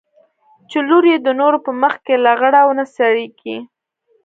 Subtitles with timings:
[0.69, 3.57] چې لور يې د نورو په مخ کښې لغړه ونڅېږي.